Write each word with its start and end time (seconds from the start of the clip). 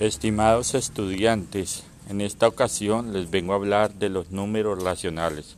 Estimados 0.00 0.74
estudiantes, 0.74 1.82
en 2.08 2.22
esta 2.22 2.48
ocasión 2.48 3.12
les 3.12 3.30
vengo 3.30 3.52
a 3.52 3.56
hablar 3.56 3.92
de 3.92 4.08
los 4.08 4.30
números 4.30 4.82
racionales. 4.82 5.56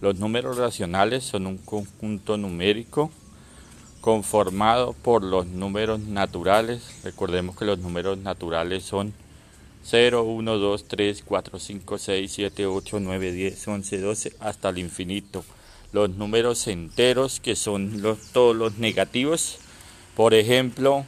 Los 0.00 0.18
números 0.18 0.56
racionales 0.56 1.22
son 1.24 1.46
un 1.46 1.58
conjunto 1.58 2.38
numérico 2.38 3.10
conformado 4.00 4.94
por 4.94 5.22
los 5.22 5.44
números 5.44 6.00
naturales. 6.00 7.02
Recordemos 7.04 7.58
que 7.58 7.66
los 7.66 7.78
números 7.78 8.16
naturales 8.16 8.84
son 8.84 9.12
0, 9.82 10.22
1, 10.22 10.56
2, 10.56 10.84
3, 10.88 11.22
4, 11.22 11.58
5, 11.58 11.98
6, 11.98 12.32
7, 12.32 12.66
8, 12.66 13.00
9, 13.00 13.32
10, 13.32 13.68
11, 13.68 14.00
12 14.00 14.36
hasta 14.40 14.70
el 14.70 14.78
infinito. 14.78 15.44
Los 15.92 16.08
números 16.08 16.68
enteros 16.68 17.38
que 17.38 17.54
son 17.54 18.00
todos 18.32 18.56
los 18.56 18.78
negativos. 18.78 19.58
Por 20.16 20.32
ejemplo, 20.32 21.04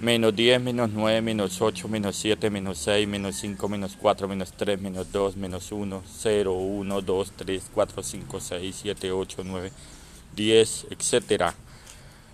menos 0.00 0.34
10, 0.34 0.60
menos 0.62 0.90
9, 0.90 1.20
menos 1.20 1.60
8, 1.60 1.88
menos 1.88 2.16
7, 2.16 2.50
menos 2.50 2.78
6, 2.78 3.06
menos 3.06 3.36
5, 3.36 3.68
menos 3.68 3.96
4, 4.00 4.28
menos 4.28 4.52
3, 4.52 4.80
menos 4.80 5.12
2, 5.12 5.36
menos 5.36 5.70
1, 5.70 6.02
0, 6.06 6.52
1, 6.52 7.00
2, 7.02 7.32
3, 7.36 7.70
4, 7.74 8.02
5, 8.02 8.40
6, 8.40 8.76
7, 8.82 9.12
8, 9.12 9.42
9, 9.44 9.72
10, 10.34 10.86
etc. 10.90 11.52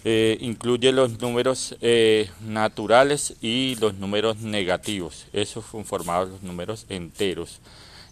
Eh, 0.04 0.38
incluye 0.40 0.92
los 0.92 1.20
números 1.20 1.76
eh, 1.80 2.30
naturales 2.40 3.34
y 3.40 3.74
los 3.80 3.94
números 3.94 4.38
negativos. 4.38 5.26
Esos 5.32 5.64
son 5.66 5.84
formados 5.84 6.28
los 6.28 6.42
números 6.42 6.86
enteros. 6.88 7.60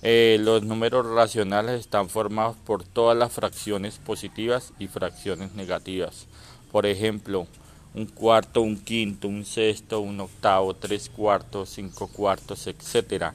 Eh, 0.02 0.38
los 0.40 0.64
números 0.64 1.06
racionales 1.06 1.80
están 1.80 2.08
formados 2.08 2.56
por 2.66 2.84
todas 2.84 3.16
las 3.16 3.32
fracciones 3.32 3.98
positivas 3.98 4.72
y 4.80 4.88
fracciones 4.88 5.54
negativas. 5.54 6.26
Por 6.72 6.84
ejemplo, 6.84 7.46
un 7.94 8.06
cuarto, 8.06 8.60
un 8.60 8.76
quinto, 8.76 9.28
un 9.28 9.44
sexto, 9.44 10.00
un 10.00 10.20
octavo, 10.20 10.74
tres 10.74 11.08
cuartos, 11.08 11.70
cinco 11.70 12.08
cuartos, 12.08 12.66
etcétera. 12.66 13.34